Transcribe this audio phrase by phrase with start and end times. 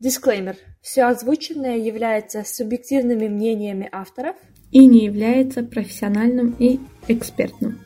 [0.00, 0.56] Дисклеймер.
[0.80, 4.34] Все озвученное является субъективными мнениями авторов
[4.70, 7.78] и не является профессиональным и экспертным.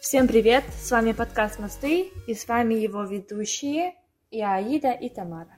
[0.00, 0.62] Всем привет!
[0.80, 3.94] С вами подкаст «Мосты» и с вами его ведущие
[4.30, 5.56] я Аида и Тамара.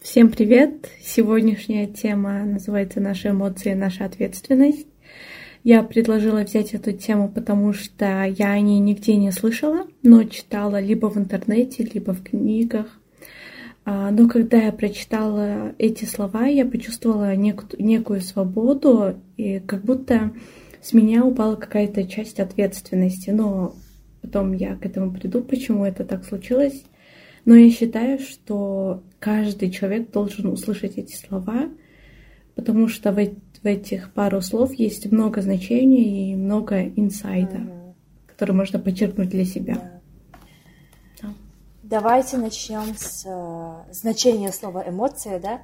[0.00, 0.88] Всем привет!
[1.02, 4.86] Сегодняшняя тема называется «Наши эмоции, наша ответственность».
[5.66, 10.80] Я предложила взять эту тему, потому что я о ней нигде не слышала, но читала
[10.80, 12.86] либо в интернете, либо в книгах.
[13.84, 20.30] А, но когда я прочитала эти слова, я почувствовала нек- некую свободу, и как будто
[20.80, 23.30] с меня упала какая-то часть ответственности.
[23.30, 23.74] Но
[24.22, 26.84] потом я к этому приду, почему это так случилось.
[27.44, 31.68] Но я считаю, что каждый человек должен услышать эти слова,
[32.54, 33.18] потому что в,
[33.66, 37.94] в этих пару слов есть много значений и много инсайда, mm-hmm.
[38.28, 39.72] которые можно подчеркнуть для себя.
[39.72, 40.00] Yeah.
[41.20, 41.28] Да.
[41.82, 45.62] Давайте начнем с э, значения слова эмоция, да?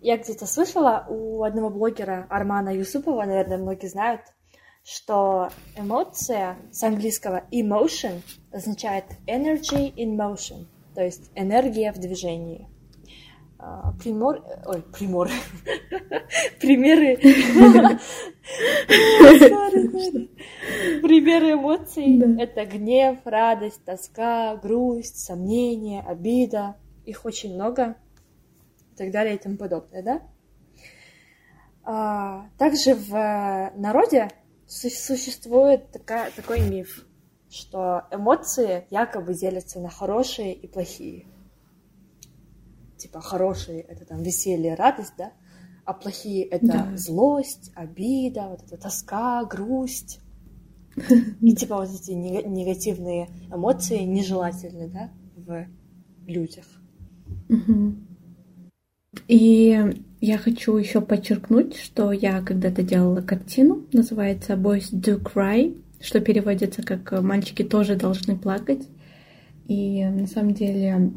[0.00, 4.20] Я где-то слышала у одного блогера Армана Юсупова, наверное, многие знают,
[4.84, 12.68] что эмоция с английского emotion означает energy in motion, то есть энергия в движении.
[13.60, 14.44] А, примор...
[14.66, 15.28] Ой, примор.
[16.60, 17.16] Примеры...
[21.02, 26.76] Примеры эмоций— это гнев, радость, тоска, грусть, сомнение, обида.
[27.04, 27.96] Их очень много
[28.92, 30.22] и так далее и тому подобное, да?
[31.82, 34.28] А, также в народе
[34.66, 37.06] существует такая, такой миф,
[37.50, 41.26] что эмоции якобы делятся на хорошие и плохие
[42.98, 45.32] типа хорошие это там веселье, радость, да,
[45.84, 46.96] а плохие это да.
[46.96, 50.20] злость, обида, вот эта тоска, грусть.
[51.40, 55.66] И типа вот эти негативные эмоции нежелательны, да, в
[56.26, 56.66] людях.
[59.28, 66.20] И я хочу еще подчеркнуть, что я когда-то делала картину, называется Boys Do Cry, что
[66.20, 68.86] переводится как «Мальчики тоже должны плакать».
[69.66, 71.12] И на самом деле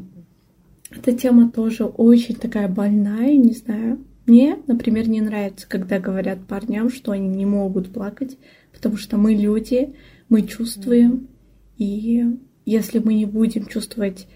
[0.96, 4.04] эта тема тоже очень такая больная, не знаю.
[4.26, 8.38] Мне, например, не нравится, когда говорят парням, что они не могут плакать,
[8.72, 9.94] потому что мы люди,
[10.28, 11.28] мы чувствуем,
[11.76, 12.24] и
[12.64, 14.28] если мы не будем чувствовать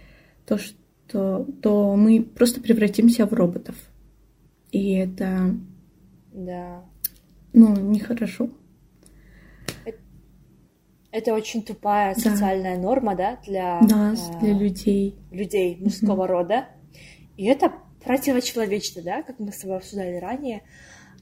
[0.45, 3.77] то, что, то мы просто превратимся в роботов.
[4.73, 5.55] И это,
[6.33, 6.85] да.
[7.53, 8.51] ну, нехорошо.
[11.17, 12.21] Это очень тупая да.
[12.21, 15.17] социальная норма, да, для нас, э, для людей.
[15.31, 16.27] Людей мужского mm-hmm.
[16.27, 16.67] рода.
[17.39, 17.73] И это
[18.05, 20.63] противочеловечно, да, как мы с тобой обсуждали ранее.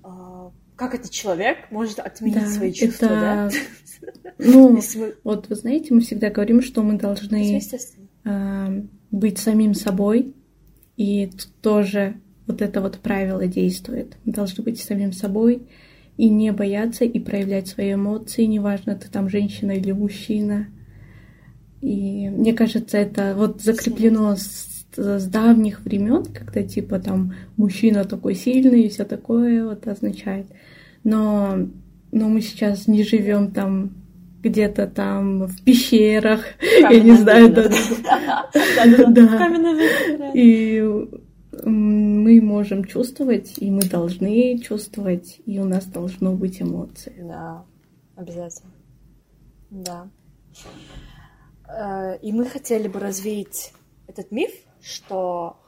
[0.02, 3.20] Э, как этот человек может отменить да, свои чувства, это...
[3.20, 3.50] да?
[4.38, 5.14] Ну, мы...
[5.22, 7.60] вот вы знаете, мы всегда говорим, что мы должны
[8.24, 10.34] э, быть самим собой,
[10.96, 11.30] и
[11.62, 12.16] тоже
[12.48, 14.16] вот это вот правило действует.
[14.24, 15.68] Мы должны быть самим собой,
[16.16, 20.68] и не бояться и проявлять свои эмоции, неважно, ты там женщина или мужчина.
[21.80, 28.34] И мне кажется, это вот закреплено с, с давних времен, когда типа там мужчина такой
[28.34, 30.46] сильный и все такое вот означает.
[31.02, 31.58] Но,
[32.12, 33.90] но мы сейчас не живем там
[34.42, 37.68] где-то там в пещерах, я не знаю, да,
[39.08, 41.08] да, и
[41.64, 47.14] мы можем чувствовать, и мы должны чувствовать, и у нас должно быть эмоции.
[47.22, 47.64] Да,
[48.16, 48.72] обязательно.
[49.70, 50.10] Да.
[51.68, 53.72] Э, и мы хотели бы развеять
[54.06, 55.58] этот миф, что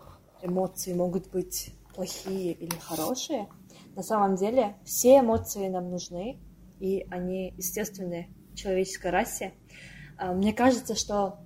[0.43, 3.49] эмоции могут быть плохие или хорошие.
[3.95, 6.39] На самом деле все эмоции нам нужны,
[6.79, 9.55] и они естественны человеческой расе.
[10.19, 11.39] Э, мне кажется, что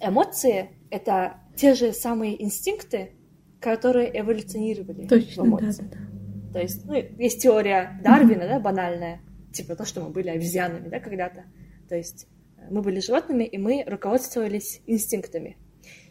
[0.00, 3.12] эмоции— это те же самые инстинкты,
[3.60, 5.60] которые эволюционировали Точно, в.
[5.60, 6.52] Да, да, да.
[6.52, 8.48] То есть, ну, есть теория Дарвина, mm-hmm.
[8.48, 9.20] да, банальная,
[9.52, 11.44] типа то, что мы были обезьянами, да, когда-то.
[11.88, 15.56] То есть э, мы были животными, и мы руководствовались инстинктами.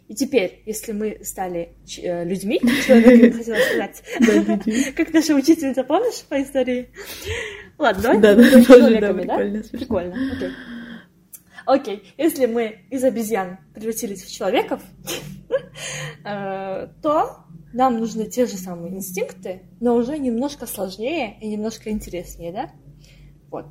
[0.07, 4.03] И теперь, если мы стали э, людьми, хотела сказать,
[4.95, 6.89] как наша учительница, помнишь по истории?
[7.79, 9.77] Ладно, давай да, да, человеками, да?
[9.77, 10.49] Прикольно, окей.
[11.65, 14.81] Окей, если мы из обезьян превратились в человеков,
[16.25, 22.53] э, то нам нужны те же самые инстинкты, но уже немножко сложнее и немножко интереснее,
[22.53, 22.71] да?
[23.49, 23.65] Вот.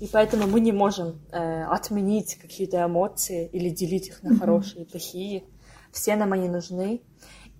[0.00, 4.88] И поэтому мы не можем э, отменить какие-то эмоции или делить их на хорошие и
[4.88, 5.44] плохие.
[5.90, 7.00] Все нам они нужны.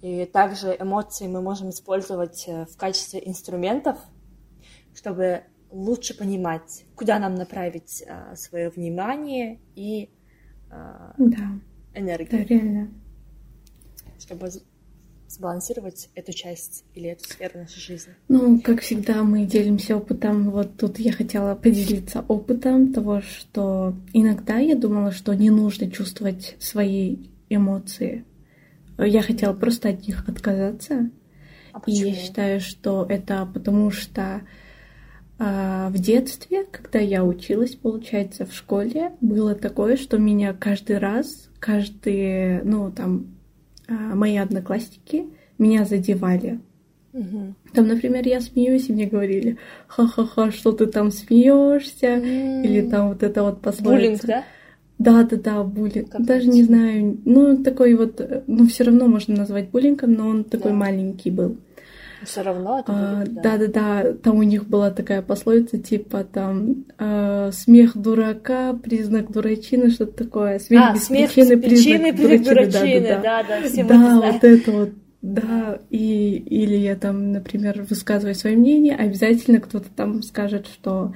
[0.02, 3.98] И также эмоции мы можем использовать э, в качестве инструментов,
[4.94, 10.08] чтобы лучше понимать, куда нам направить а, свое внимание и
[10.70, 11.60] э, Да,
[11.94, 12.88] энергии, да, реально.
[14.18, 14.48] чтобы
[15.28, 18.14] сбалансировать эту часть или эту сферу нашей жизни.
[18.28, 20.50] Ну, как всегда, мы делимся опытом.
[20.50, 26.56] Вот тут я хотела поделиться опытом того, что иногда я думала, что не нужно чувствовать
[26.60, 28.24] свои эмоции.
[28.98, 31.10] Я хотела просто от них отказаться.
[31.72, 34.42] А И я считаю, что это потому что
[35.38, 41.48] а, в детстве, когда я училась, получается, в школе, было такое, что меня каждый раз,
[41.58, 43.26] каждые, ну, там,
[43.88, 45.26] а, мои одноклассники
[45.58, 46.60] меня задевали.
[47.12, 47.54] Мгм.
[47.72, 49.56] Там, например, я смеюсь, и мне говорили,
[49.86, 52.90] ха-ха-ха, что ты там смеешься, или М.
[52.90, 54.26] там вот это вот Буллинг, пословица.
[54.26, 54.44] да?
[54.98, 56.10] Да, да, да, буллинг.
[56.10, 60.28] Как Даже не знаю, ну такой вот, э, ну все равно можно назвать буллингом, но
[60.28, 60.76] он такой Да.
[60.76, 61.56] маленький был.
[62.26, 66.24] Все равно это А, буллинг, да, да, да, там у них была такая пословица типа
[66.24, 70.58] там э, смех дурака, признак дурачины, что-то такое.
[70.58, 72.72] Смех А, без смех причины, без причины, признак дурачины.
[72.72, 74.90] дурачины, да, да, да, да, все да, вот это вот.
[75.22, 81.14] Да, и или я там, например, высказываю свое мнение, обязательно кто-то там скажет, что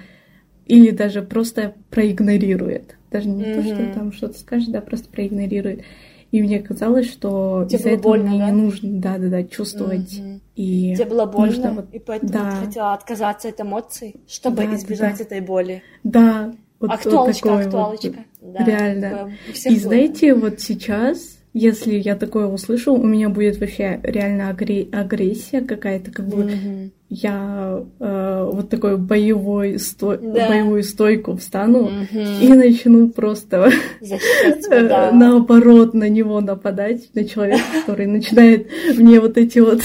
[0.66, 2.96] или даже просто проигнорирует.
[3.10, 5.82] Даже не то, что там что-то скажет, да, просто проигнорирует.
[6.30, 8.50] И мне казалось, что Тебе из-за было этого больно, мне да?
[8.50, 10.18] не нужно, да, да, да, чувствовать.
[10.18, 10.40] Мгм.
[10.54, 12.50] И Тебе было больно, нужно вот- и поэтому да.
[12.60, 15.24] ты хотела отказаться от эмоций, чтобы Да, избежать да.
[15.24, 15.82] этой боли.
[16.04, 17.64] Да, вот, вот актуалочка, вот.
[17.66, 18.14] актуалочка.
[18.40, 19.32] Да, реально.
[19.64, 19.78] И было.
[19.80, 26.12] знаете, вот сейчас, если я такое услышу, у меня будет вообще реально агре- агрессия какая-то,
[26.12, 26.92] как бы Мгм.
[27.10, 30.16] Я э, вот такой боевой сто...
[30.16, 30.48] Да.
[30.48, 32.40] боевую стойку встану Мгм.
[32.40, 33.70] и начну просто
[34.00, 35.10] э, да.
[35.12, 39.82] наоборот на него нападать, на человека, который начинает мне вот эти вот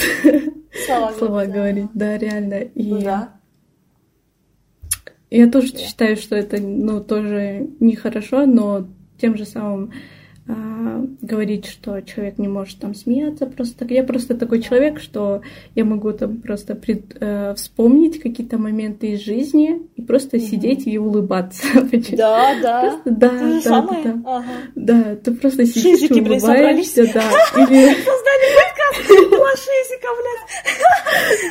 [1.18, 1.88] Слова, говорить.
[1.94, 2.60] Да, реально.
[2.60, 3.30] И Ну да.
[5.28, 8.86] Я тоже считаю, что это, ну, тоже нехорошо, но
[9.20, 9.90] тем же самым
[10.48, 13.90] а, говорить, что человек не может там смеяться просто так.
[13.90, 15.42] Я просто такой человек, что
[15.74, 20.46] я могу там просто пред- э, вспомнить какие-то моменты из жизни и просто Мгм.
[20.46, 21.66] сидеть и улыбаться.
[22.16, 22.80] Да, да.
[22.82, 24.04] Просто да, же да, самое.
[24.04, 24.20] да.
[24.24, 24.44] Ага.
[24.76, 27.22] Да, ты просто сидишь и Шизики, блин, улыбаешься, да.
[27.56, 30.08] Или Создали подкаст была шизика,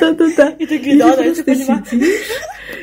[0.00, 0.48] да-да-да.
[0.58, 1.84] И такие, Или да, да, я просто понимаю.
[1.90, 2.30] сидишь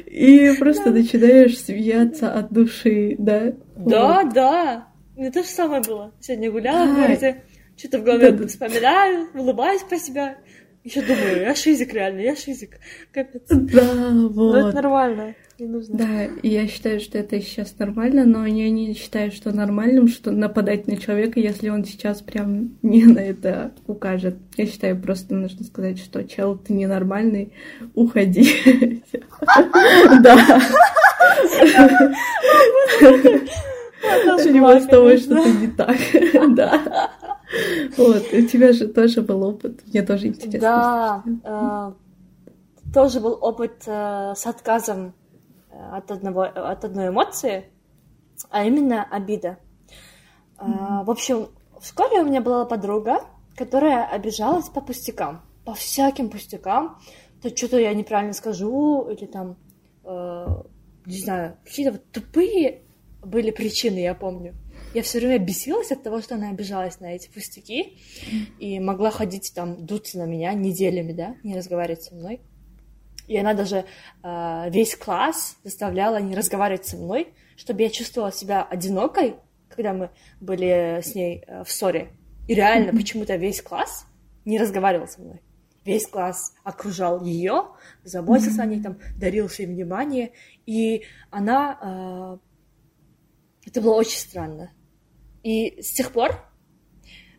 [0.06, 3.54] и просто начинаешь смеяться от души, да?
[3.77, 4.88] Да, да.
[5.15, 6.12] Мне то же самое было.
[6.19, 7.44] Сегодня гуляла в городе,
[7.77, 10.38] что-то в голове вспоминаю, улыбаюсь про себя.
[10.83, 12.77] Еще думаю, я шизик реально, я шизик.
[13.13, 13.44] Капец.
[13.48, 14.74] Да, Но это вот.
[14.74, 15.36] нормально.
[15.57, 15.98] Не нужно.
[15.98, 20.88] Да, я считаю, что это сейчас нормально, но я не считаю, что нормальным, что нападать
[20.88, 24.36] на человека, если он сейчас прям не на это укажет.
[24.57, 27.54] Я считаю, просто нужно сказать, что чел, ты ненормальный,
[27.94, 29.01] уходи.
[30.21, 30.62] Да.
[34.04, 35.98] Либо с того, что ты не так.
[36.56, 37.12] Да.
[37.98, 39.86] Вот, у тебя же тоже был опыт.
[39.88, 40.60] Мне тоже интересно.
[41.44, 41.94] Да,
[42.86, 45.14] э, тоже был опыт э, с отказом
[45.70, 47.66] э, от, одного, от одной эмоции,
[48.50, 49.58] а именно обида.
[50.58, 56.98] В общем, в школе у меня была подруга, которая обижалась по пустякам, по всяким пустякам.
[57.42, 59.58] То что-то я неправильно скажу, или там,
[60.06, 60.46] э,
[61.06, 62.84] не знаю, какие-то вот тупые
[63.24, 64.56] были причины, я помню.
[64.94, 67.97] Я все время бесилась от того, что она обижалась на эти пустяки
[68.59, 72.42] и могла ходить там, дуться на меня неделями, да, не разговаривать со мной.
[73.28, 73.86] И она даже
[74.24, 79.36] э, весь класс заставляла не разговаривать со мной, чтобы я чувствовала себя одинокой,
[79.69, 80.09] когда мы
[80.40, 82.09] были с ней э, в ссоре.
[82.47, 84.06] И реально почему-то весь класс
[84.45, 85.42] не разговаривал со мной.
[85.86, 87.69] Весь класс окружал ее,
[88.04, 90.33] заботился о ней, там, дарил всем внимание.
[90.66, 92.38] И она...
[92.40, 92.53] э,
[93.66, 94.72] это было очень странно.
[95.44, 96.40] И с тех пор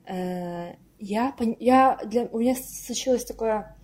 [0.07, 3.77] э, я, я для, у меня случилось такое...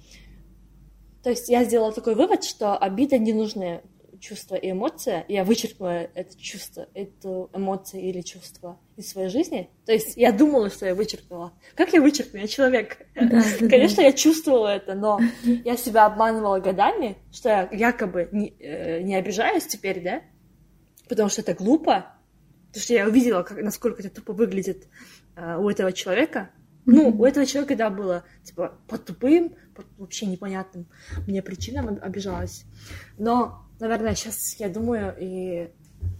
[1.23, 3.83] То есть я сделала такой вывод, что обида не нужное
[4.21, 5.25] чувство и эмоция.
[5.29, 9.71] Я вычеркнула это чувство, эту эмоцию или чувство из своей жизни.
[9.87, 11.53] То есть я думала, что я вычеркнула.
[11.75, 12.39] Как я вычеркну?
[12.39, 12.99] Я человек.
[13.15, 13.69] Да, да, да.
[13.69, 19.17] Конечно, я чувствовала это, но я себя обманывала годами, что я якобы не, э, не
[19.17, 20.23] обижаюсь теперь, да?
[21.09, 22.15] Потому что это глупо.
[22.71, 24.89] Потому что я увидела, как, насколько это тупо выглядит
[25.37, 26.50] э, у этого человека.
[26.87, 27.21] Ну, Мгм.
[27.21, 30.87] у этого человека, да, было, типа, по тупым, по вообще непонятным
[31.27, 32.65] мне причинам об- обижалась.
[33.19, 35.71] Но, наверное, сейчас я думаю, и,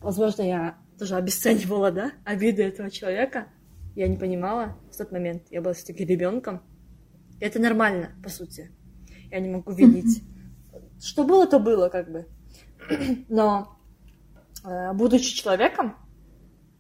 [0.03, 3.47] возможно, я тоже обесценивала, да, обиды этого человека.
[3.97, 5.45] Я не понимала в тот момент.
[5.51, 6.61] Я была все-таки ребенком.
[7.41, 8.71] И это нормально, по сути.
[9.31, 10.23] Я не могу винить.
[11.03, 12.27] Что было, то было, как бы.
[13.29, 13.79] Но,
[14.65, 15.97] э, будучи человеком,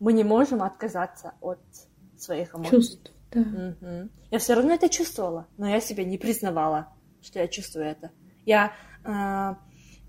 [0.00, 1.61] мы не можем отказаться от
[2.19, 2.71] своих эмоций.
[2.71, 3.40] Чувств, да.
[3.40, 4.11] Мгм.
[4.30, 6.88] Я все равно это чувствовала, но я себе не признавала,
[7.23, 8.11] что я чувствую это.
[8.45, 8.73] Я
[9.04, 9.59] а,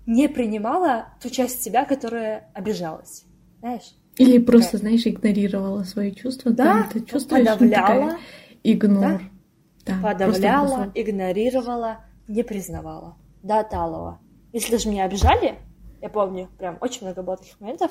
[0.06, 3.24] не принимала ту часть себя, которая обижалась.
[3.60, 3.94] Знаешь?
[4.16, 6.52] Или просто, Такая- знаешь, игнорировала свои чувства.
[6.52, 8.18] Да, ты чувствуешь, ну, подавляла, такая
[8.62, 9.22] игнор.
[9.84, 14.20] Да, просто подавляла, просто- игнорировала, не признавала до талого.
[14.52, 15.58] Если же меня обижали,
[16.00, 17.90] я помню, прям очень много было таких моментов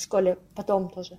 [0.00, 1.18] в школе, потом тоже.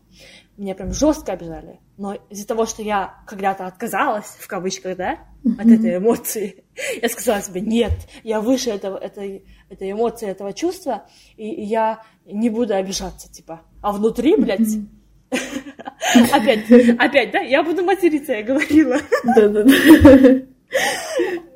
[0.57, 1.79] Меня прям жестко обижали.
[1.97, 5.19] Но из-за того, что я когда-то отказалась, в кавычках, да,
[5.57, 5.73] от Мгм.
[5.73, 6.63] этой эмоции,
[7.01, 11.05] я сказала себе, нет, я выше этого, этой, этой эмоции, этого чувства,
[11.37, 13.61] и, я не буду обижаться, типа.
[13.81, 14.89] А внутри, блядь, Мгм.
[16.31, 16.69] опять,
[16.99, 18.97] опять, да, я буду материться, я говорила.
[19.23, 20.41] Да-да-да.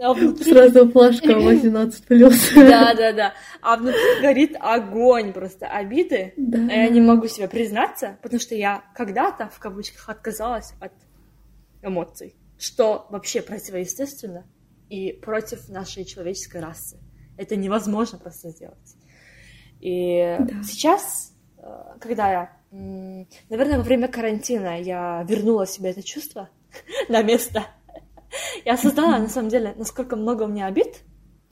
[0.01, 2.51] А внутри Сразу флажка 18 плюс.
[2.53, 3.33] Да, да, да.
[3.61, 6.33] А внутри горит огонь просто обиды.
[6.37, 6.57] Да.
[6.69, 10.91] А я не могу себе признаться, потому что я когда-то, в кавычках, отказалась от
[11.81, 14.45] эмоций, что вообще противоестественно
[14.89, 16.97] и против нашей человеческой расы.
[17.37, 18.95] Это невозможно просто сделать.
[19.79, 20.63] И Да.
[20.63, 21.63] сейчас, э,
[21.99, 26.49] когда я, наверное, во время карантина я вернула себе это чувство
[27.09, 27.65] на место,
[28.65, 31.03] я осознала, на самом деле, насколько много у меня обид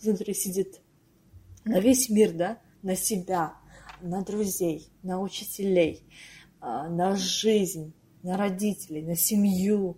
[0.01, 0.81] внутри сидит
[1.65, 3.53] на весь мир, да, на себя,
[4.01, 6.03] на друзей, на учителей,
[6.59, 9.97] а, на жизнь, на родителей, на семью,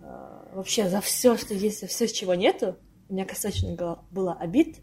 [0.00, 2.76] а, вообще за все, что есть, за все, чего нету.
[3.08, 4.78] У меня достаточно было- обид,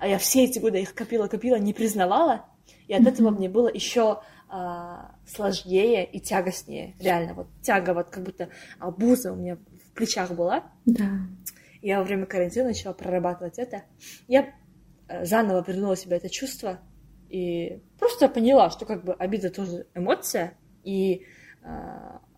[0.00, 2.46] а я все эти годы их копила, копила, не признавала,
[2.88, 4.20] и от этого мне было еще
[4.52, 8.48] а, сложнее и тягостнее, реально, вот тяга, вот как будто
[8.80, 9.58] обуза у меня
[10.00, 11.10] плечах была, Да.
[11.82, 13.82] я во время карантина начала прорабатывать это.
[14.28, 14.52] Я
[15.08, 16.80] э, заново вернула себе это чувство
[17.28, 21.26] и просто поняла, что как бы обида тоже эмоция, и
[21.62, 21.68] э,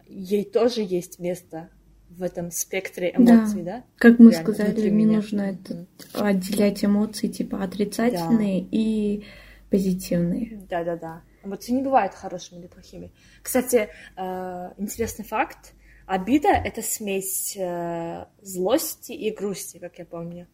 [0.08, 1.68] ей тоже есть место
[2.10, 3.84] в этом спектре эмоций, да?
[3.96, 5.16] Как мы Реально, сказали, не меня.
[5.16, 9.24] нужно это отделять эмоции типа отрицательные и
[9.70, 10.66] позитивные.
[10.68, 11.22] Да-да-да.
[11.42, 13.12] Эмоции не бывают хорошими или плохими.
[13.42, 15.72] Кстати, э, интересный факт.
[16.06, 20.48] Обида— это смесь э, злости и грусти, как я помню.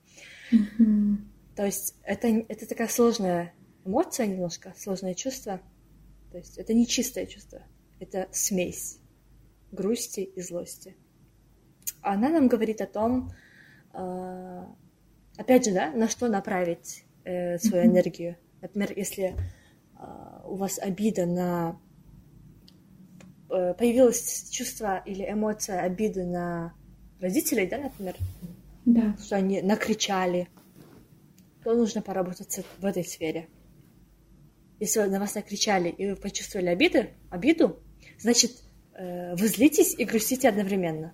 [1.57, 3.53] То есть это, это такая сложная
[3.85, 5.61] эмоция немножко, сложное чувство.
[6.31, 7.63] То есть это не чистое чувство,
[7.99, 8.99] это смесь
[9.73, 10.97] грусти и злости.
[12.01, 13.33] Она нам говорит о том,
[13.93, 14.65] э,
[15.37, 18.37] опять же, да, на что направить э, свою энергию.
[18.61, 21.81] Например, если э, у вас обида на...
[23.51, 26.75] э, появилось чувство или эмоция обиды на
[27.21, 28.17] родителей, да, например,
[28.85, 29.17] Да.
[29.23, 30.49] что они накричали,
[31.65, 33.49] то нужно поработать в этой сфере.
[34.81, 37.81] Если на вас накричали и вы почувствовали обиды, обиду,
[38.19, 38.53] значит,
[38.95, 41.13] э, вы злитесь и грустите одновременно.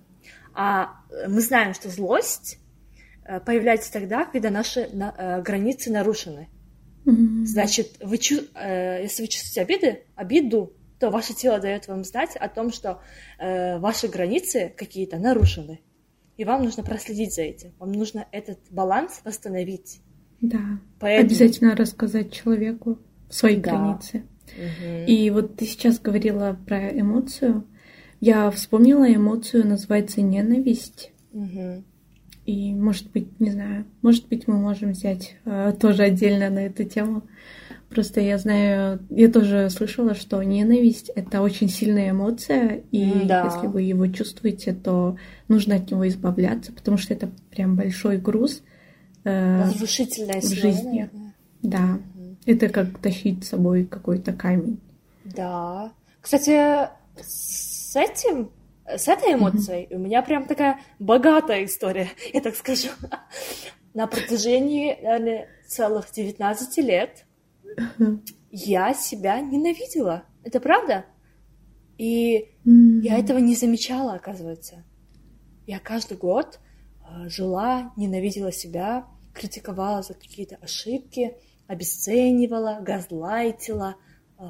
[0.53, 2.59] А э, мы знаем, что злость
[3.47, 6.47] появляется тогда, когда наши на- границы нарушены.
[7.05, 12.71] Значит, вы, если вы чувствуете обиды, обиду, то ваше тело дает вам знать о том,
[12.71, 13.01] что
[13.39, 15.81] э, ваши границы какие-то нарушены.
[16.37, 17.73] И вам нужно проследить за этим.
[17.79, 20.01] Вам нужно этот баланс восстановить.
[20.41, 20.79] Да.
[20.99, 21.27] Поэтому...
[21.27, 22.99] Обязательно рассказать человеку
[23.29, 23.71] свои Да.
[23.71, 24.23] границы.
[24.55, 25.05] Мгм.
[25.07, 27.65] И вот ты сейчас говорила про эмоцию.
[28.19, 31.11] Я вспомнила эмоцию, называется ненависть.
[31.31, 31.85] Мгм.
[32.45, 36.83] И, может быть, не знаю, может быть, мы можем взять э, тоже отдельно на эту
[36.83, 37.23] тему.
[37.95, 43.45] Просто я знаю, я тоже слышала, что ненависть— это очень сильная эмоция, и М-да.
[43.45, 45.15] если вы его чувствуете, то
[45.47, 48.63] нужно от него избавляться, потому что это прям большой груз.
[49.23, 50.83] э, Разрушительная в сила, жизни.
[50.89, 51.33] наверное.
[51.63, 52.37] да, Мгм.
[52.45, 54.77] это как тащить с собой какой-то камень.
[55.23, 55.93] Да.
[56.19, 56.89] Кстати,
[57.21, 58.49] с этим,
[58.85, 62.89] с этой эмоцией у меня прям такая богатая история, я так скажу.
[63.93, 67.25] На протяжении, наверное, целых 19 лет
[68.51, 70.25] я себя ненавидела.
[70.43, 71.05] Это правда?
[71.97, 74.83] И М, я этого не замечала, оказывается.
[75.65, 76.59] Я каждый год
[77.01, 81.35] э, жила, ненавидела себя, критиковала за какие-то ошибки,
[81.67, 83.95] обесценивала, газлайтила,
[84.37, 84.43] э,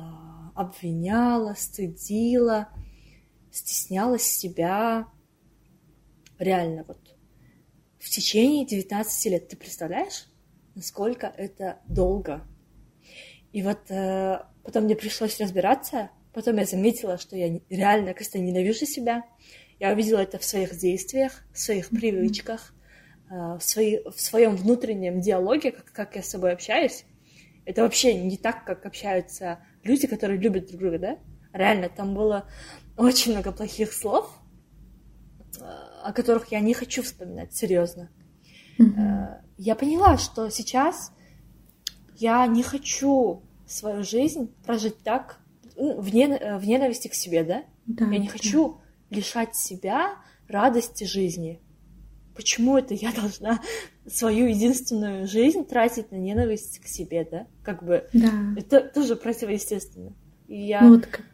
[0.55, 2.69] обвиняла, стыдила,
[3.51, 5.07] стеснялась себя.
[6.37, 7.15] Реально, вот
[7.99, 9.47] в течение 19 лет.
[9.47, 10.27] Ты представляешь,
[10.75, 12.45] насколько это долго?
[13.55, 18.85] И вот э, потом мне пришлось разбираться, потом я заметила, что я реально, кажется, ненавижу
[18.85, 19.23] себя.
[19.79, 22.73] Я увидела это в своих действиях, в своих привычках,
[23.31, 27.05] э, в, свои, в своем внутреннем диалоге, как, как я с собой общаюсь.
[27.63, 31.17] Это вообще не так, как общаются люди, которые любят друг друга, да?
[31.53, 32.49] Реально, там было
[32.97, 34.37] очень много плохих слов,
[36.03, 38.09] о которых я не хочу вспоминать, серьезно.
[38.77, 39.27] Mm-hmm.
[39.59, 41.13] Я поняла, что сейчас
[42.17, 45.39] я не хочу свою жизнь прожить так,
[45.75, 47.63] ну, в, не, в ненависти к себе, да?
[47.85, 48.33] да я не да.
[48.33, 48.77] хочу
[49.09, 50.15] лишать себя
[50.47, 51.59] радости жизни.
[52.35, 53.59] Почему это я должна
[54.05, 57.47] свою единственную жизнь тратить на ненависть к себе, да?
[57.63, 58.31] Как бы да.
[58.57, 60.13] это тоже противоестественно.
[60.47, 61.25] И я ну, вот как...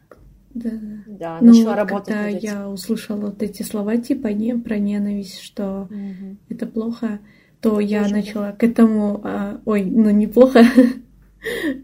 [0.54, 0.70] да.
[1.06, 5.40] Да, ну, начала вот работать когда я услышала вот эти слова типа не про ненависть,
[5.40, 6.38] что Мгм.
[6.48, 7.20] это плохо,
[7.62, 10.60] то я Тоже начала к этому, а, ой, ну неплохо,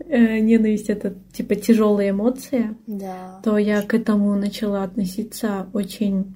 [0.07, 3.41] Э, ненависть это типа тяжелая эмоция, Да.
[3.43, 6.35] то я к этому начала относиться очень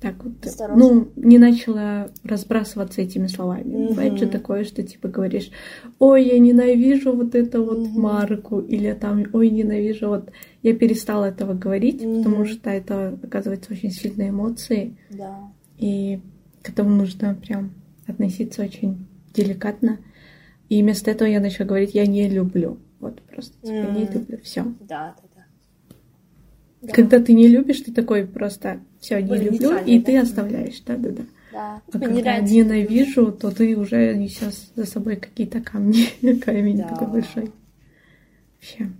[0.00, 0.78] так вот, Осторожно.
[0.84, 3.88] ну, не начала разбрасываться этими словами.
[3.88, 5.50] Бывает же такое, что типа говоришь,
[5.98, 8.00] ой, я ненавижу вот это вот Мгм.
[8.02, 10.30] марку, или там, ой, ненавижу вот.
[10.62, 12.46] Я перестала этого говорить, потому Мгм.
[12.46, 15.38] что это, оказывается, очень сильные эмоции, Да.
[15.78, 16.20] и
[16.62, 17.70] к этому нужно прям
[18.06, 19.98] относиться очень деликатно.
[20.68, 22.78] И вместо этого я начала говорить, я не люблю.
[23.00, 24.12] Вот просто, типа, не М.
[24.12, 24.62] люблю, все.
[24.80, 25.44] Да, да, да.
[26.82, 26.92] Да.
[26.92, 30.04] Когда ты не любишь, ты такой просто все не Более люблю, и да?
[30.04, 31.22] ты оставляешь, да, да, да.
[31.52, 31.82] Да.
[31.86, 32.54] А Тебе не когда нравится.
[32.54, 36.06] ненавижу, то ты уже несешь за собой какие-то камни,
[36.40, 36.88] камень Да.
[36.88, 37.50] такой большой.
[38.56, 38.90] Вообще.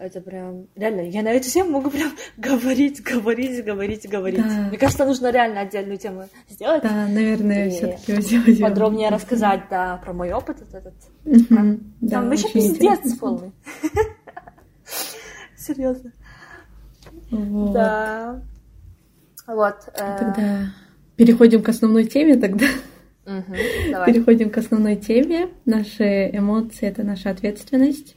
[0.00, 0.68] Это прям...
[0.76, 4.40] Реально, я на эту тему могу прям говорить, говорить, говорить, говорить.
[4.46, 4.68] Да.
[4.68, 6.84] Мне кажется, нужно реально отдельную тему сделать.
[6.84, 8.56] Да, наверное, И все-таки возьмем.
[8.60, 10.94] Подробнее рассказать, да, про мой опыт вот этот.
[11.24, 11.94] Мгм.
[12.00, 13.52] Да, Там еще пиздец полный.
[15.56, 16.12] Серьезно.
[17.30, 17.72] Вот.
[17.72, 18.42] Да.
[19.48, 19.76] Вот.
[19.94, 20.72] э, Тогда
[21.16, 22.66] переходим к основной теме тогда.
[23.26, 24.12] Давай.
[24.12, 25.48] Переходим к основной теме.
[25.64, 28.14] Наши эмоции— это наша ответственность.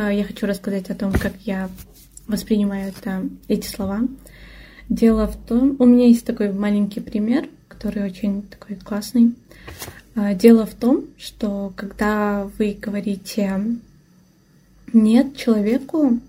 [0.00, 1.68] А, Я хочу рассказать о том, как я
[2.28, 4.02] воспринимаю это, эти слова.
[4.88, 9.34] Дело в том, у меня есть такой маленький пример, который очень такой классный.
[10.14, 13.60] А, Дело в том, что когда вы говорите
[14.92, 16.20] нет человеку,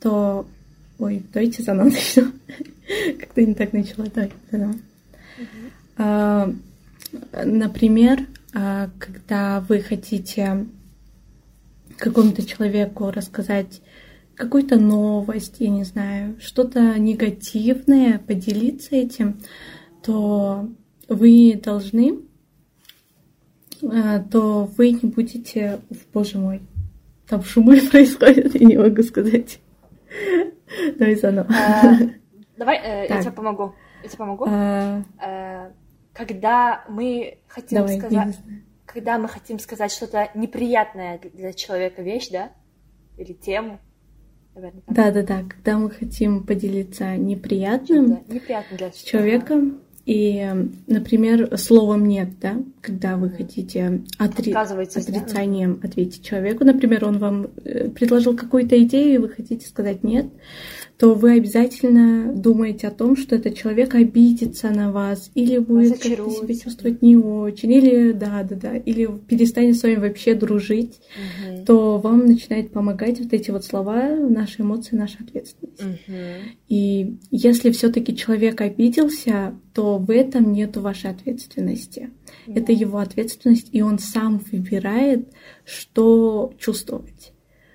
[0.00, 0.46] то...
[0.98, 2.26] Ой, давайте заново начну.
[3.18, 4.04] Как-то не так начала.
[4.14, 4.74] Давай заново.
[5.96, 6.52] А,
[7.32, 10.66] Например, когда вы хотите
[11.98, 13.82] какому-то человеку рассказать
[14.34, 19.40] какую-то новость, я не знаю, что-то негативное, поделиться этим,
[20.02, 20.68] то
[21.08, 22.20] вы должны,
[23.82, 25.80] а, то вы не будете,
[26.14, 26.62] боже мой,
[27.26, 29.60] там шумы происходят, я не могу сказать.
[30.96, 31.48] Давай заново.
[31.50, 32.08] Э,
[32.56, 33.74] Давай, я тебе помогу.
[34.02, 34.46] Я тебе помогу.
[34.48, 35.70] А, Э,
[36.12, 38.38] Когда мы хотим сказать...
[38.92, 42.52] Когда мы хотим сказать что-то неприятное для человека вещь, да?
[43.18, 43.80] Или тему.
[44.54, 44.94] Наверное, так.
[44.96, 49.80] Да-да-да, когда мы хотим поделиться неприятным, Да, неприятно для с человеком.
[50.06, 50.42] И,
[50.86, 55.20] например, словом нет, да, когда вы хотите отри- Отказываетесь, да?
[55.20, 56.64] отрицанием ответить человеку.
[56.64, 60.26] Например, он вам э, предложил какую-то идею, и вы хотите сказать нет,
[60.98, 66.28] то вы обязательно думаете о том, что этот человек обидится на вас, или будет как-то
[66.28, 71.64] себя чувствовать не очень, или да, да, да, или перестанет с вами вообще дружить, Мгм.
[71.64, 75.84] то вам начинает помогать вот эти вот слова, наши эмоции, наша ответственность.
[76.08, 76.56] Мгм.
[76.66, 82.10] И если все-таки человек обиделся, то в этом нет вашей ответственности.
[82.48, 85.28] Это его ответственность, и он сам выбирает,
[85.64, 87.32] что чувствовать.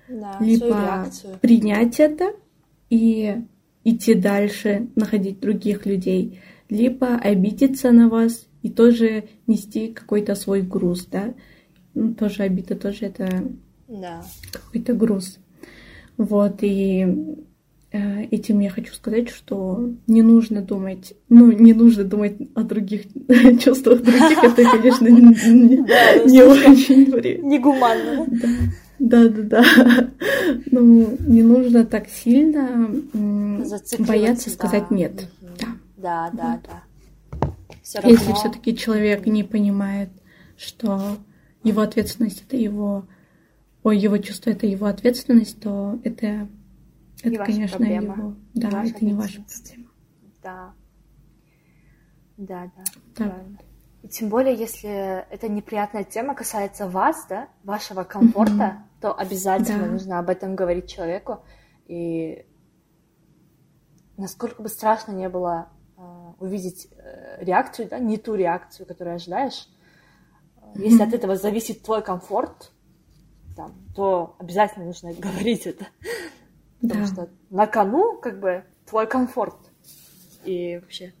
[0.08, 1.08] Да, Либо
[1.40, 2.34] принять это
[2.90, 3.42] и
[3.84, 11.06] идти дальше, находить других людей, либо обидеться на вас и тоже нести какой-то свой груз,
[11.06, 11.34] да.
[11.94, 13.52] Ну, тоже обида, тоже это
[13.88, 14.24] Да.
[14.50, 15.38] какой-то груз.
[16.16, 17.06] Вот, и
[18.30, 23.02] этим я хочу сказать, что не нужно думать, ну, не нужно думать о других
[23.60, 27.10] чувствах других, это, конечно, не, очень
[27.42, 28.26] Негуманно.
[28.98, 30.10] Да, да, да.
[30.70, 32.90] Ну, не нужно так сильно
[33.98, 35.28] бояться сказать нет.
[35.58, 35.66] Да.
[35.96, 36.60] Да, да,
[38.02, 40.10] Если все-таки человек не понимает,
[40.56, 41.16] что
[41.62, 43.06] его ответственность это его,
[43.82, 46.46] ой, его чувство это его ответственность, то это,
[47.24, 48.14] это, Не ваша конечно, проблема.
[48.14, 49.90] его, да, Ваша это не ваша проблема.
[50.42, 50.74] Да.
[52.36, 52.84] Да, да.
[53.14, 53.58] Правильно.
[54.02, 59.92] И тем более, если эта неприятная тема касается вас, да, вашего комфорта, то обязательно Да.
[59.92, 61.44] нужно об этом говорить человеку.
[61.86, 62.44] И
[64.16, 69.68] насколько бы страшно не было а, увидеть э, реакцию, да, не ту реакцию, которую ожидаешь,
[70.56, 72.72] э, если от этого зависит твой комфорт,
[73.56, 75.86] там, то обязательно нужно говорить это.
[76.88, 77.12] Потому Да.
[77.12, 79.56] что на кону как бы твой комфорт.
[80.44, 81.12] И вообще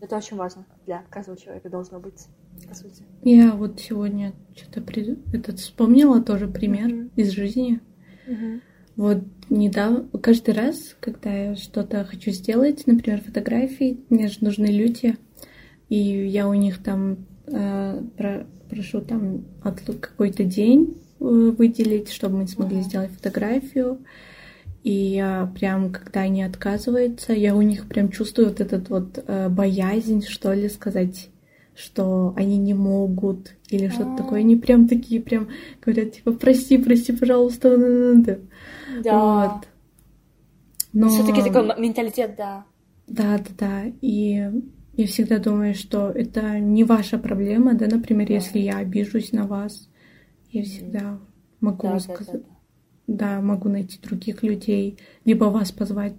[0.00, 2.26] это очень важно для каждого человека должно быть,
[2.68, 3.04] по сути.
[3.22, 5.16] Я вот сегодня что-то при...
[5.32, 7.10] этот вспомнила тоже пример Мгм.
[7.16, 7.80] из жизни.
[8.96, 15.16] Вот недавно, каждый раз, когда я что-то хочу сделать, например, фотографии, мне же нужны люди,
[15.88, 22.38] и я у них там э, про- прошу там отлу- какой-то день э, выделить, чтобы
[22.38, 22.84] мы смогли Мгм.
[22.84, 23.98] сделать фотографию.
[24.88, 29.50] И я прям, когда они отказываются, я у них прям чувствую вот этот вот э,
[29.50, 31.28] боязнь, что ли, сказать,
[31.76, 34.16] что они не могут или что-то А.
[34.16, 34.40] такое.
[34.40, 35.48] Они прям такие, прям
[35.84, 37.76] говорят, типа, прости, прости, пожалуйста.
[37.76, 38.38] да-да-да-да».
[39.04, 39.18] Да.
[39.52, 39.68] Вот.
[40.94, 41.10] Но...
[41.10, 42.64] Все-таки такой менталитет, да.
[43.06, 43.82] Да, да, да.
[44.00, 44.50] И
[44.96, 48.34] я всегда думаю, что это не ваша проблема, да, например, Да.
[48.36, 49.90] если я обижусь на вас,
[50.50, 51.18] я всегда
[51.60, 52.57] могу Да, да, сказать, да,
[53.08, 56.12] да, могу найти других людей, либо вас позвать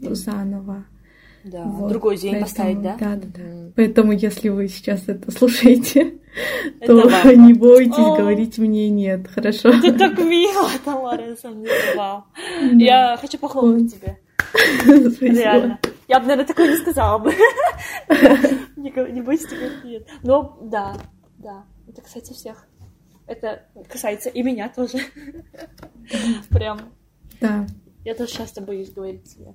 [0.00, 0.84] заново.
[1.44, 1.62] да.
[1.64, 2.96] Вот, Другой день поэтому- поставить, да?
[2.98, 3.42] да, да, да.
[3.42, 3.72] Мгм.
[3.76, 6.14] Поэтому, если вы сейчас это слушаете,
[6.80, 7.30] Это то важно.
[7.46, 8.16] не бойтесь О.
[8.16, 9.70] говорить мне нет, хорошо?
[9.80, 12.24] Ты так мило, Тамара, на самом деле, вау.
[12.72, 14.18] Я хочу похлопать тебе.
[15.20, 15.78] Реально.
[16.08, 17.32] Я бы, наверное, такое не сказала бы.
[18.76, 20.06] Не го- Не бойся тебе нет.
[20.22, 20.94] Но да,
[21.38, 21.64] да.
[21.88, 22.66] Это касается всех.
[23.32, 24.98] Это касается и меня тоже.
[26.50, 26.92] Прям.
[27.40, 27.66] Да.
[28.04, 29.54] Я тоже часто боюсь говорить нет.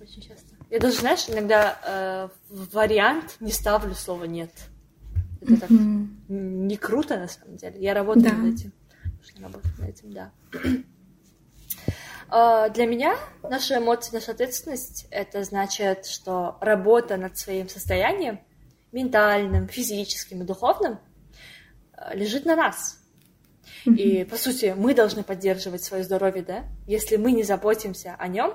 [0.00, 0.54] Очень часто.
[0.70, 4.50] Я даже, знаешь, иногда э, в вариант не ставлю слово нет.
[5.40, 7.80] Это так не круто, на самом деле.
[7.80, 8.32] Я работаю Да.
[8.36, 8.72] над этим.
[9.40, 10.32] Работать над этим, да.
[12.28, 18.40] А, Для меня наши эмоции, наша ответственность— это значит, что работа над своим состоянием,
[18.92, 20.98] ментальным, физическим и духовным,
[22.12, 23.00] лежит на нас.
[23.84, 26.64] И, по сути, мы должны поддерживать свое здоровье, да?
[26.86, 28.54] Если мы не заботимся о нем,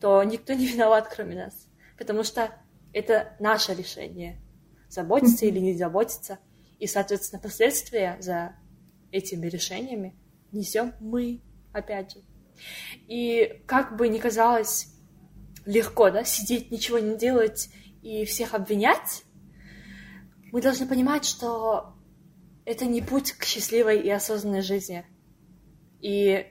[0.00, 1.68] то никто не виноват, кроме нас.
[1.98, 2.50] Потому что
[2.92, 4.40] это наше решение—
[4.88, 6.38] заботиться или не заботиться.
[6.78, 8.56] И, соответственно, последствия за
[9.12, 10.16] этими решениями
[10.52, 12.18] несем мы, опять же.
[13.06, 14.88] И как бы ни казалось
[15.64, 17.70] легко, да, сидеть, ничего не делать
[18.02, 19.24] и всех обвинять,
[20.52, 21.89] мы должны понимать, что
[22.70, 25.04] это не путь к счастливой и осознанной жизни.
[26.00, 26.46] И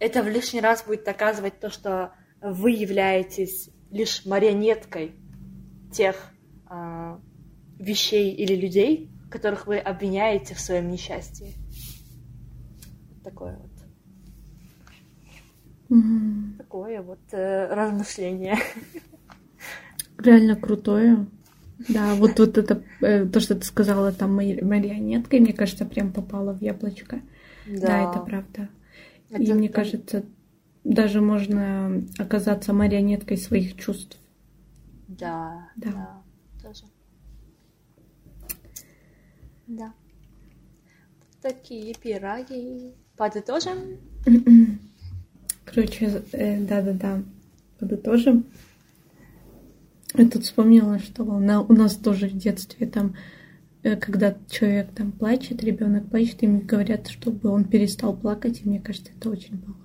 [0.00, 5.12] это в лишний раз будет доказывать то, что вы являетесь лишь марионеткой
[5.92, 6.32] тех
[6.66, 7.20] а,
[7.78, 11.52] вещей или людей, которых вы обвиняете в своем несчастье.
[13.22, 13.70] Такое вот,
[15.88, 16.56] Мгм.
[16.58, 18.56] такое вот э, размышление.
[20.18, 21.28] Реально крутое.
[21.88, 26.12] Да, вот, вот это, э, то, что ты сказала там мари- марионеткой, мне кажется, прям
[26.12, 27.20] попало в яблочко.
[27.66, 28.68] Да, это правда.
[29.30, 30.24] И Это мне кажется,
[30.84, 34.18] даже можно оказаться марионеткой своих чувств.
[35.06, 35.90] Да, Да.
[35.92, 36.22] да,
[36.68, 36.84] тоже.
[39.66, 39.92] Да.
[41.42, 42.94] Такие пироги.
[43.16, 43.98] Подытожим?
[45.64, 47.22] Короче, э, да-да-да,
[47.78, 48.46] подытожим.
[50.14, 53.14] Я тут вспомнила, что на- у нас тоже в детстве там,
[53.82, 58.80] э, когда человек там плачет, ребенок плачет, им говорят, чтобы он перестал плакать, и мне
[58.80, 59.80] кажется, это очень плохо.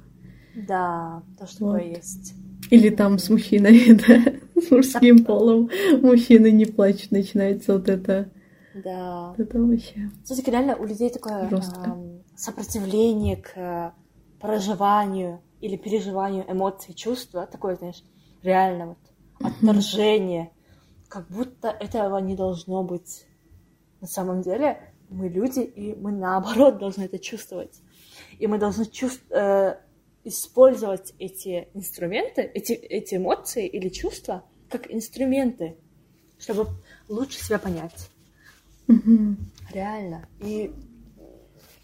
[0.55, 1.81] Да, то, что Вот.
[1.81, 2.33] есть.
[2.69, 5.69] Или там с мужчиной, да, с мужским полом
[6.01, 8.29] мужчины не плачут, начинается вот это,
[8.73, 9.29] Да.
[9.37, 10.09] вот это вообще.
[10.23, 11.49] Все-таки реально у людей такое
[11.83, 13.91] ам, сопротивление к э,
[14.39, 18.03] проживанию или переживанию эмоций, чувства, такое, знаешь,
[18.41, 18.97] реально вот
[19.43, 20.51] отторжение,
[21.07, 23.25] как будто этого не должно быть.
[24.01, 27.81] На самом деле мы люди, и мы наоборот должны это чувствовать.
[28.39, 29.77] И мы должны чувств- э,
[30.23, 35.77] использовать эти инструменты, эти, эти эмоции или чувства как инструменты,
[36.39, 36.67] чтобы
[37.07, 38.09] лучше себя понять.
[38.87, 39.37] Мгм.
[39.71, 40.27] Реально.
[40.39, 40.73] И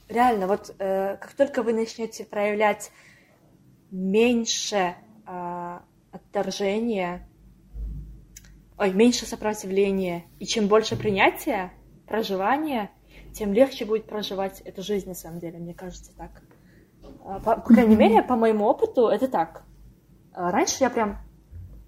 [0.07, 2.91] реально, вот э, как только вы начнете проявлять
[3.91, 4.95] меньше
[5.25, 7.28] а, отторжения,
[8.79, 11.73] ой, меньше сопротивления, и чем больше принятия,
[12.07, 12.91] проживания,
[13.33, 16.41] тем легче будет проживать эту жизнь, на самом деле, мне кажется так.
[17.25, 19.63] А, По, по крайней мере, по моему опыту, это так.
[20.33, 21.19] А, Раньше я прям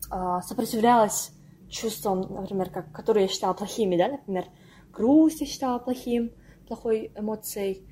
[0.10, 1.32] а, сопротивлялась
[1.70, 4.46] чувствам, например, как, которые я считала плохими, да, например,
[4.92, 6.32] грусть я считала плохим,
[6.68, 7.88] плохой эмоцией,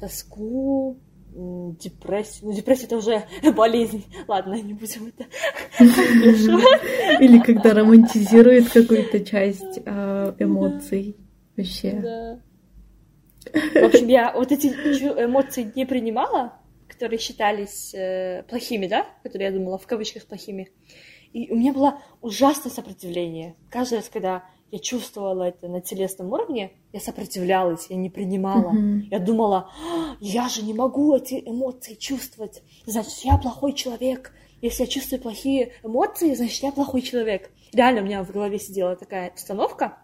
[0.00, 0.98] тоску,
[1.34, 2.50] депрессию.
[2.50, 3.24] Ну, депрессия это уже
[3.56, 4.04] болезнь.
[4.28, 5.26] Ладно, не будем это.
[7.20, 11.16] Или когда романтизирует какую-то часть э, эмоций.
[11.56, 12.38] Вообще.
[13.52, 16.52] В общем, я вот эти эмоции не принимала
[16.92, 20.70] которые считались э, плохими, да, которые я думала в кавычках плохими.
[21.32, 23.56] И у меня было ужасное сопротивление.
[23.70, 28.72] Каждый раз, когда я чувствовала это на телесном уровне, я сопротивлялась, я не принимала.
[28.72, 29.08] Mm-hmm.
[29.10, 32.62] Я думала, «А, я же не могу эти эмоции чувствовать.
[32.86, 34.32] Значит, я плохой человек.
[34.62, 37.50] Если я чувствую плохие эмоции, значит, я плохой человек.
[37.74, 39.98] Реально у меня в голове сидела такая установка,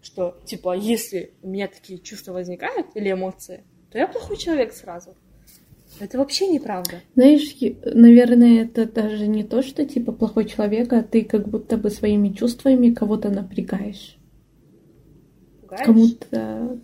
[0.00, 5.16] что, типа, если у меня такие чувства возникают или эмоции, то я плохой человек сразу.
[6.00, 7.00] Это вообще неправда.
[7.14, 7.54] Знаешь,
[7.84, 12.30] наверное, это даже не то, что типа плохой человек, а ты как будто бы своими
[12.30, 14.18] чувствами кого-то напрягаешь.
[15.60, 15.86] Пугаешь?
[15.86, 16.78] Кому-то...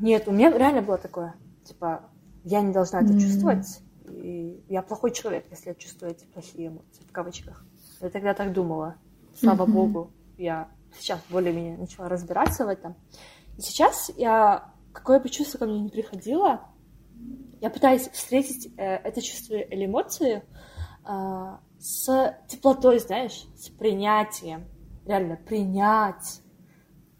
[0.00, 1.34] Нет, у меня реально было такое.
[1.64, 2.02] Типа,
[2.44, 3.20] я не должна это mm.
[3.20, 3.80] чувствовать.
[4.10, 7.64] И я плохой человек, если я чувствую эти плохие эмоции, в кавычках.
[8.00, 8.96] Я тогда так думала.
[9.38, 9.72] Слава mm-hmm.
[9.72, 12.94] богу, я сейчас более-менее начала разбираться в этом.
[13.56, 16.60] И сейчас я, какое бы чувство ко мне не приходило,
[17.64, 20.42] я пытаюсь встретить э, это чувство или эмоцию
[21.08, 24.66] э, с теплотой, знаешь, с принятием.
[25.06, 26.42] Реально принять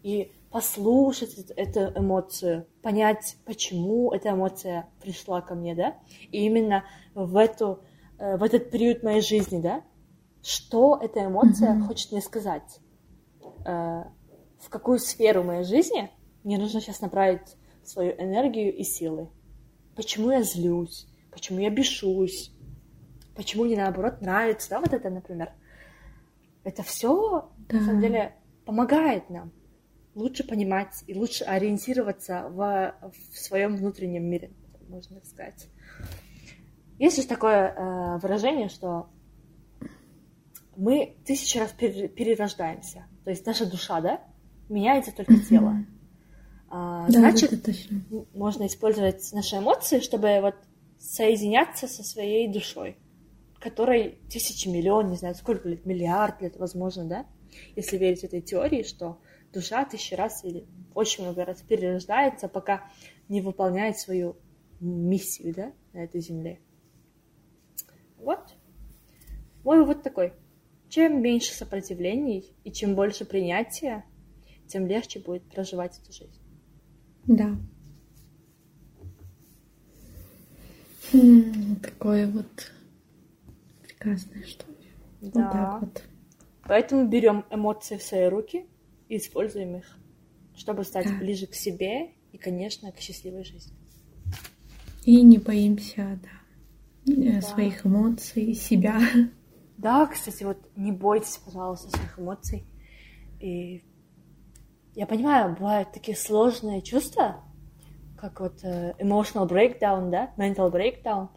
[0.03, 5.95] и послушать эту эмоцию, понять, почему эта эмоция пришла ко мне, да,
[6.31, 6.83] и именно
[7.15, 7.79] в, эту,
[8.19, 9.81] э, в этот период моей жизни, да,
[10.43, 11.87] что эта эмоция mm-hmm.
[11.87, 12.81] хочет мне сказать,
[13.65, 14.03] э,
[14.59, 16.11] в какую сферу моей жизни
[16.43, 19.27] мне нужно сейчас направить свою энергию и силы.
[19.95, 21.07] Почему я злюсь?
[21.31, 22.51] Почему я бешусь?
[23.35, 25.51] Почему мне наоборот нравится, да, вот это, например.
[26.63, 27.77] Это все, да.
[27.77, 29.51] на самом деле, помогает нам
[30.15, 32.95] лучше понимать и лучше ориентироваться в,
[33.31, 34.51] в своем внутреннем мире,
[34.87, 35.67] можно так сказать.
[36.97, 39.09] Есть же такое э, выражение, что
[40.77, 43.05] мы тысячу раз перерождаемся.
[43.25, 44.21] То есть наша душа, да,
[44.69, 45.75] меняется только тело.
[46.77, 48.03] А, да, значит, это точно.
[48.33, 50.55] можно использовать наши эмоции, чтобы вот
[50.99, 52.97] соединяться со своей душой,
[53.61, 57.25] которой тысячи миллион, не знаю, сколько лет, миллиард лет, возможно, да?
[57.77, 59.21] Если верить этой теории, что
[59.53, 62.91] душа тысячи раз или очень много раз перерождается, пока
[63.29, 64.35] не выполняет свою
[64.81, 66.59] миссию, да, на этой земле.
[68.17, 68.53] Вот.
[69.63, 70.33] Мой вывод такой.
[70.89, 74.03] Чем меньше сопротивлений и чем больше принятия,
[74.67, 76.44] тем легче будет проживать эту жизнь.
[77.27, 77.57] Да.
[81.11, 82.71] Хм, такое вот
[83.83, 84.77] прекрасное что ли.
[85.21, 85.29] Да.
[85.29, 86.03] Вот так вот.
[86.67, 88.65] Поэтому берем эмоции в свои руки
[89.07, 89.97] и используем их,
[90.55, 91.17] чтобы стать да.
[91.17, 93.73] ближе к себе и, конечно, к счастливой жизни.
[95.05, 96.19] И не боимся,
[97.05, 97.41] да, да.
[97.41, 98.99] своих эмоций, себя.
[99.77, 102.63] Да, кстати, вот не бойтесь, пожалуйста, своих эмоций.
[103.39, 103.83] И
[104.95, 107.43] я понимаю, бывают такие сложные чувства,
[108.17, 111.27] как вот uh, emotional breakdown, да, mental breakdown,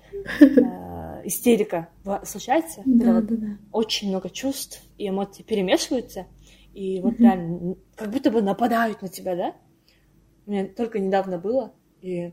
[0.41, 1.89] uh, истерика
[2.23, 3.47] случается, да, когда да, вот да.
[3.73, 6.27] очень много чувств и эмоций перемешиваются,
[6.73, 7.23] и вот mm-hmm.
[7.23, 9.55] реально как будто бы нападают на тебя, да?
[10.47, 12.33] У меня только недавно было, и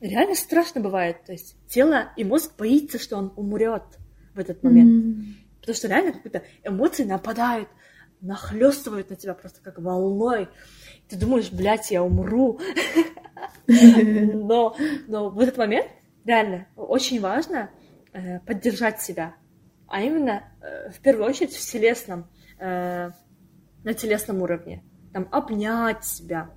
[0.00, 3.98] реально страшно бывает, то есть тело и мозг боится, что он умрет
[4.34, 5.24] в этот момент, mm-hmm.
[5.60, 7.68] потому что реально как будто эмоции нападают,
[8.20, 10.48] нахлестывают на тебя просто как волной.
[11.08, 12.60] Ты думаешь, блядь, я умру.
[13.66, 14.76] Но,
[15.08, 15.88] но в этот момент
[16.24, 17.70] реально очень важно
[18.12, 19.34] э, поддержать себя,
[19.88, 23.10] а именно э, в первую очередь в телесном, э,
[23.84, 24.84] на телесном уровне.
[25.12, 26.50] Там обнять себя,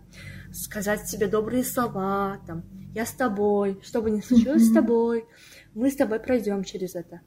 [0.52, 5.26] сказать себе добрые слова, там, я с тобой, что бы ни случилось с тобой,
[5.74, 7.22] мы с тобой пройдем через это.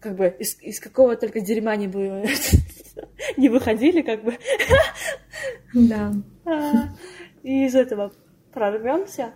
[0.00, 2.24] Как бы из, из какого только дерьма не, бы,
[3.36, 4.36] не выходили, как бы.
[5.74, 6.12] Да.
[6.44, 6.88] А,
[7.42, 8.12] и из этого
[8.52, 9.32] прорвемся.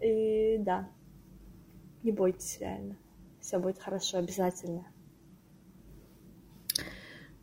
[0.00, 0.88] И да,
[2.02, 2.96] не бойтесь реально.
[3.40, 4.86] Все будет хорошо, обязательно.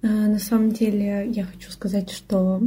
[0.01, 2.61] А, на самом деле я хочу сказать, что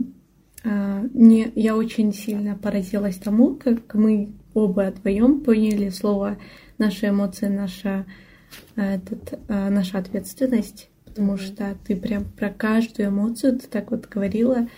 [0.65, 6.39] а, не, я очень сильно поразилась тому, как мы оба вдвоем поняли слово
[6.79, 8.07] наши эмоции, наша
[8.77, 11.55] этот, а, наша ответственность, потому mm-hmm.
[11.55, 14.69] что ты прям про каждую эмоцию ты так вот говорила.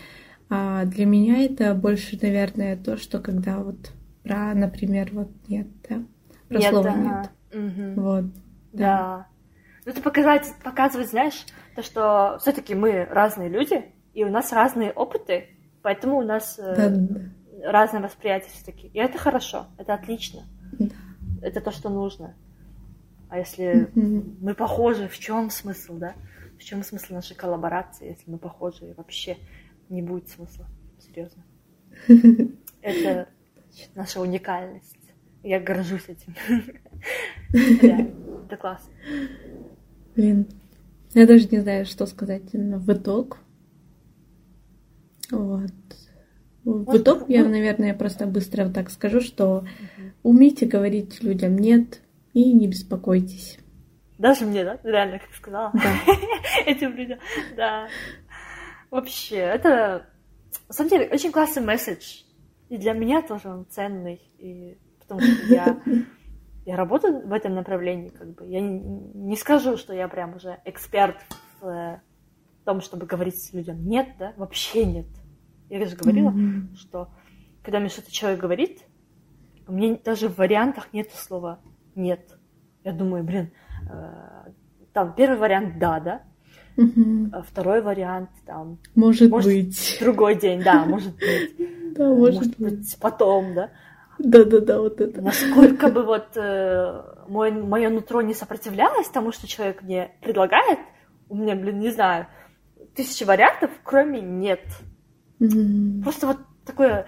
[0.49, 6.03] А для меня это больше, наверное, то, что когда вот про, например, вот нет, да,
[6.49, 7.01] про нет, слова ага.
[7.01, 7.31] нет.
[7.53, 8.01] Угу.
[8.01, 8.25] Вот.
[8.73, 8.79] Да.
[8.79, 9.27] да.
[9.85, 14.93] Ну, это показать, показывать, знаешь, то, что все-таки мы разные люди, и у нас разные
[14.93, 15.49] опыты,
[15.83, 17.71] поэтому у нас э, да, да.
[17.71, 18.89] разное восприятие все-таки.
[18.89, 20.43] И это хорошо, это отлично.
[20.73, 20.95] Да.
[21.43, 22.35] Это то, что нужно.
[23.31, 24.39] А если mm-hmm.
[24.41, 26.15] мы похожи, в чем смысл, да?
[26.59, 29.39] В чем смысл нашей коллаборации, если мы похожи, и вообще
[29.89, 30.67] не будет смысла,
[30.99, 31.45] серьезно.
[32.83, 33.29] Это
[33.95, 34.97] наша уникальность,
[35.45, 36.35] Я горжусь этим.
[38.45, 38.93] Это классно.
[40.17, 40.47] Блин,
[41.15, 43.39] я даже не знаю, что сказать в итог.
[45.31, 45.71] Вот.
[46.65, 49.65] В итог я, наверное, просто быстро так скажу, что
[50.25, 52.01] умейте говорить людям «нет»
[52.33, 53.59] и не беспокойтесь.
[54.19, 54.79] Даже мне, да?
[54.85, 55.73] Реально, как сказала.
[55.73, 55.95] Да.
[56.67, 57.19] Этим людям.
[57.57, 57.89] Да.
[58.91, 60.07] Вообще, это,
[60.69, 62.23] на самом деле, очень классный месседж.
[62.69, 64.21] И для меня тоже он ценный.
[64.39, 65.81] И потому что я,
[66.67, 68.47] я работаю в этом направлении, как бы.
[68.47, 71.17] Я не, не скажу, что я прям уже эксперт
[71.61, 72.01] в,
[72.61, 75.07] в том, чтобы говорить людям нет, да, вообще нет.
[75.71, 76.77] Я же говорила, mm-hmm.
[76.77, 77.09] что
[77.63, 78.83] когда мне что-то человек говорит,
[79.67, 81.61] у меня даже в вариантах нет слова
[82.03, 82.39] нет.
[82.85, 83.51] Я думаю, блин,
[83.91, 84.51] э,
[84.93, 86.23] там первый вариант да, да,
[86.77, 87.43] Угу.
[87.47, 88.79] Второй вариант там.
[88.95, 89.99] Может, может быть.
[90.01, 91.57] Другой день, да, может быть.
[91.91, 92.97] Да, может, быть.
[93.01, 93.71] потом, да.
[94.19, 95.21] Да, да, да, вот это.
[95.21, 100.79] Насколько бы вот э, мой, мое нутро не сопротивлялось тому, что человек мне предлагает,
[101.29, 102.29] у меня, блин, не знаю,
[102.95, 104.61] тысячи вариантов, кроме нет.
[105.41, 106.03] Mm-hmm.
[106.03, 107.07] Просто вот такое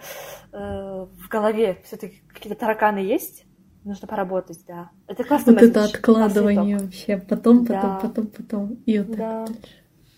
[0.52, 3.44] э, в голове все-таки какие-то тараканы есть.
[3.84, 4.90] Нужно поработать, да.
[5.08, 5.52] Это классно.
[5.52, 7.16] Вот это откладывание вообще.
[7.16, 7.98] Потом, потом, да.
[8.00, 8.74] потом, потом.
[8.86, 9.44] И вот да.
[9.44, 9.54] это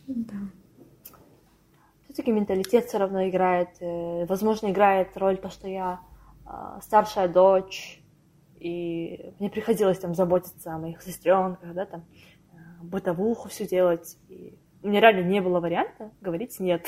[0.06, 0.36] Да.
[2.04, 3.70] Все-таки менталитет все равно играет.
[3.80, 6.00] Э, возможно, играет роль то, что я
[6.46, 8.02] а, старшая дочь,
[8.60, 12.04] и мне приходилось там заботиться о моих сестренках, да, там
[12.52, 14.18] э, бытовуху все делать.
[14.28, 16.86] И у меня реально не было варианта говорить нет.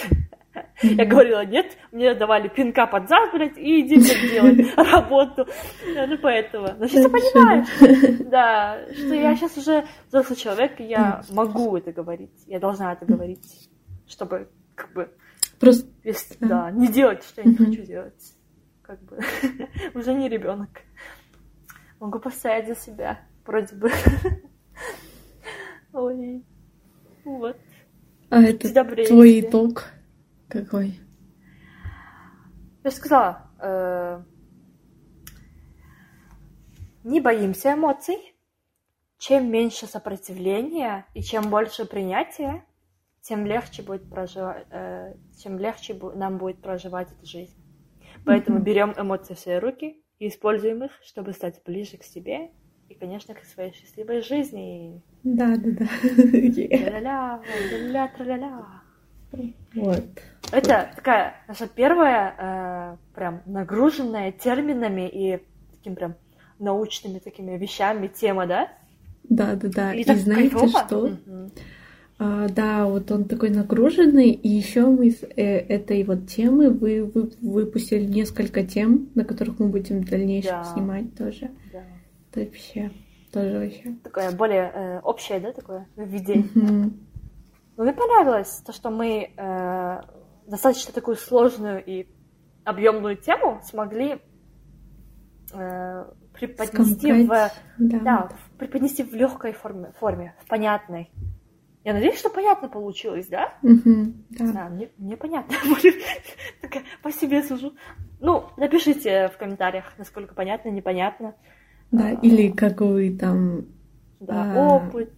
[0.82, 3.96] Я говорила, нет, мне давали пинка под зад, блядь, и иди
[4.30, 5.46] делать работу.
[5.84, 6.68] Ну, поэтому.
[6.78, 7.66] Ну, сейчас я понимаю,
[8.30, 12.44] да, что я сейчас уже взрослый человек, и я могу это говорить.
[12.46, 13.70] Я должна это говорить,
[14.06, 15.10] чтобы, как бы,
[15.58, 15.86] Просто...
[16.40, 18.34] Да, не делать, что я не хочу делать.
[18.82, 19.18] Как бы,
[19.94, 20.70] уже не ребенок.
[21.98, 23.90] Могу постоять за себя, вроде бы.
[25.92, 26.44] Ой,
[27.24, 27.56] вот.
[28.28, 28.68] А это
[29.06, 29.84] твой итог?
[30.48, 31.00] Какой?
[32.84, 34.22] Я же сказала, э,
[37.04, 38.32] не боимся эмоций.
[39.18, 42.64] Чем меньше сопротивления и чем больше принятия,
[43.22, 47.56] тем легче будет проживать, э, тем легче нам будет проживать эту жизнь.
[48.24, 48.62] Поэтому mm-hmm.
[48.62, 52.50] берем эмоции в свои руки и используем их, чтобы стать ближе к себе
[52.88, 55.02] и, конечно, к своей счастливой жизни.
[55.24, 55.86] Да, да, да.
[56.02, 58.82] Тра-ля-ля, тра-ля-ля.
[59.74, 60.04] Вот.
[60.52, 66.14] Это такая наша первая, э, прям нагруженная терминами и таким прям
[66.58, 68.68] научными такими вещами тема, да?
[69.24, 69.94] Да, да, да.
[69.94, 70.86] И, и знаете кайфово?
[70.86, 70.98] что?
[70.98, 71.50] Угу.
[72.18, 77.04] А, да, вот он такой нагруженный, и еще мы с э, этой вот темы вы,
[77.04, 80.64] вы выпустили несколько тем, на которых мы будем в дальнейшем да.
[80.64, 81.50] снимать тоже.
[81.72, 81.82] Да.
[82.30, 82.90] Это вообще
[83.32, 83.96] тоже вообще.
[84.02, 86.48] Такое более э, общее, да, такое введение.
[86.54, 86.92] Угу.
[87.76, 90.00] Но мне понравилось то, что мы э,
[90.46, 92.06] достаточно такую сложную и
[92.64, 94.20] объемную тему смогли
[95.52, 97.28] э, преподнести в,
[97.78, 97.98] да.
[98.00, 98.28] Да,
[98.58, 101.10] преподнести в легкой форме, форме, в понятной.
[101.84, 103.54] Я надеюсь, что понятно получилось, да?
[103.62, 104.52] Угу, да.
[104.52, 105.54] да мне, мне понятно.
[107.02, 107.74] По себе сужу.
[108.18, 111.36] Ну, напишите в комментариях, насколько понятно, непонятно.
[111.92, 113.66] Да, а, или какой там
[114.18, 115.12] да, а, опыт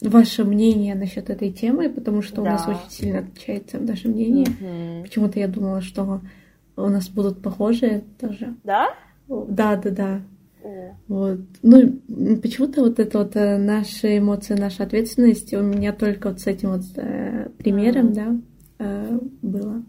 [0.00, 2.42] ваше мнение насчет этой темы, потому что да.
[2.42, 4.46] у нас очень сильно отличается наше мнение.
[4.46, 5.02] Угу.
[5.04, 6.20] Почему-то я думала, что
[6.76, 8.54] у нас будут похожие тоже.
[8.64, 8.94] Да?
[9.28, 10.20] Да, да, да.
[11.06, 11.38] Вот.
[11.62, 12.00] Ну,
[12.42, 16.72] почему-то вот это вот э, наши эмоции, наша ответственность у меня только вот с этим
[16.72, 18.14] вот э, примером, mm.
[18.14, 18.36] да,
[18.78, 19.82] э, было.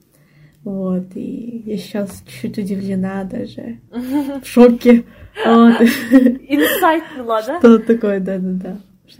[0.63, 5.03] Вот, и я сейчас чуть-чуть удивлена даже, в шоке.
[5.45, 7.59] Инсайт была, да?
[7.59, 8.77] Что такое, да-да-да.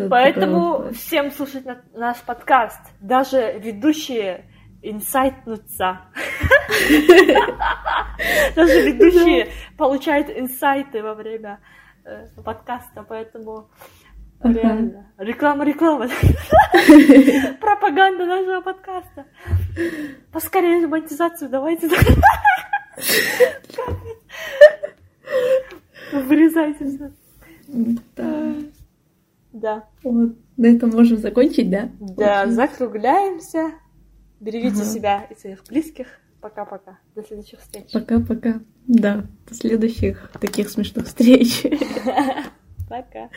[0.10, 0.94] Поэтому такое...
[0.94, 4.46] всем слушать наш подкаст, даже ведущие
[4.82, 6.02] инсайтнутся.
[8.56, 11.60] Даже ведущие получают инсайты во время
[12.06, 13.70] э, подкаста, поэтому
[14.44, 15.12] реально.
[15.18, 16.08] Реклама, реклама.
[17.60, 19.26] Пропаганда нашего подкаста.
[20.32, 21.88] Поскорее монетизацию давайте.
[26.12, 27.12] Вырезайте все.
[29.52, 29.86] Да.
[30.04, 30.36] Вот.
[30.58, 31.90] На этом можем закончить, да?
[32.00, 32.52] Да, Очень.
[32.54, 33.72] закругляемся.
[34.40, 34.86] Берегите ага.
[34.86, 36.08] себя и своих близких.
[36.42, 37.00] Пока-пока.
[37.16, 37.92] До следующих встреч.
[37.92, 38.62] Пока-пока.
[38.88, 41.64] Да, до следующих таких смешных встреч.
[42.90, 43.30] Пока.